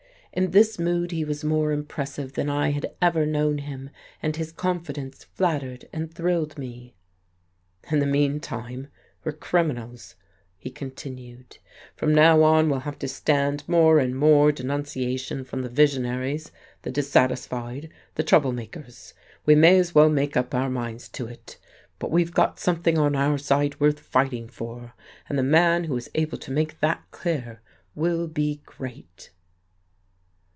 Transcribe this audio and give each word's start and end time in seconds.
In 0.33 0.51
this 0.51 0.79
mood 0.79 1.11
he 1.11 1.25
was 1.25 1.43
more 1.43 1.73
impressive 1.73 2.35
than 2.35 2.49
I 2.49 2.71
had 2.71 2.95
ever 3.01 3.25
known 3.25 3.57
him, 3.57 3.89
and 4.23 4.33
his 4.33 4.53
confidence 4.53 5.25
flattered 5.25 5.89
and 5.91 6.09
thrilled 6.09 6.57
me. 6.57 6.93
"In 7.91 7.99
the 7.99 8.05
meantime, 8.05 8.87
we're 9.25 9.33
criminals," 9.33 10.15
he 10.57 10.69
continued. 10.69 11.57
"From 11.97 12.15
now 12.15 12.43
on 12.43 12.69
we'll 12.69 12.79
have 12.79 12.97
to 12.99 13.09
stand 13.09 13.67
more 13.67 13.99
and 13.99 14.15
more 14.15 14.53
denunciation 14.53 15.43
from 15.43 15.63
the 15.63 15.69
visionaries, 15.69 16.53
the 16.83 16.91
dissatisfied, 16.91 17.89
the 18.15 18.23
trouble 18.23 18.53
makers. 18.53 19.13
We 19.45 19.55
may 19.55 19.77
as 19.79 19.93
well 19.93 20.07
make 20.07 20.37
up 20.37 20.55
our 20.55 20.69
minds 20.69 21.09
to 21.09 21.27
it. 21.27 21.57
But 21.99 22.09
we've 22.09 22.31
got 22.33 22.57
something 22.57 22.97
on 22.97 23.17
our 23.17 23.37
side 23.37 23.81
worth 23.81 23.99
fighting 23.99 24.47
for, 24.47 24.93
and 25.27 25.37
the 25.37 25.43
man 25.43 25.83
who 25.83 25.97
is 25.97 26.09
able 26.15 26.37
to 26.37 26.51
make 26.51 26.79
that 26.79 27.03
clear 27.11 27.59
will 27.95 28.29
be 28.29 28.61
great." 28.65 29.31